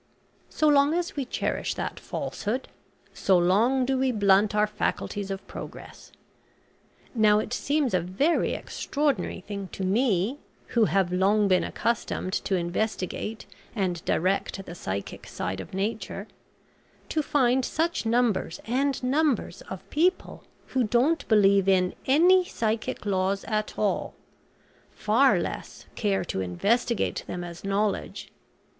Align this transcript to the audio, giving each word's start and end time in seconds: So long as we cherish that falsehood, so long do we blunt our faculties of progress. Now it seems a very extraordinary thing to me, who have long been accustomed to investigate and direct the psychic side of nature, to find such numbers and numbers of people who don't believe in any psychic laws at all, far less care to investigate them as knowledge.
So 0.49 0.67
long 0.67 0.95
as 0.95 1.15
we 1.15 1.25
cherish 1.25 1.75
that 1.75 1.99
falsehood, 1.99 2.67
so 3.13 3.37
long 3.37 3.85
do 3.85 3.99
we 3.99 4.11
blunt 4.11 4.55
our 4.55 4.65
faculties 4.65 5.29
of 5.29 5.45
progress. 5.45 6.11
Now 7.13 7.37
it 7.37 7.53
seems 7.53 7.93
a 7.93 7.99
very 7.99 8.53
extraordinary 8.55 9.41
thing 9.41 9.67
to 9.73 9.83
me, 9.83 10.39
who 10.69 10.85
have 10.85 11.13
long 11.13 11.47
been 11.47 11.63
accustomed 11.63 12.33
to 12.33 12.55
investigate 12.55 13.45
and 13.75 14.03
direct 14.03 14.65
the 14.65 14.73
psychic 14.73 15.27
side 15.27 15.59
of 15.59 15.71
nature, 15.71 16.27
to 17.09 17.21
find 17.21 17.63
such 17.63 18.03
numbers 18.03 18.59
and 18.65 19.03
numbers 19.03 19.61
of 19.69 19.87
people 19.91 20.43
who 20.69 20.83
don't 20.83 21.27
believe 21.27 21.67
in 21.67 21.93
any 22.07 22.43
psychic 22.43 23.05
laws 23.05 23.43
at 23.43 23.77
all, 23.77 24.15
far 24.89 25.37
less 25.39 25.85
care 25.93 26.25
to 26.25 26.41
investigate 26.41 27.23
them 27.27 27.43
as 27.43 27.63
knowledge. 27.63 28.31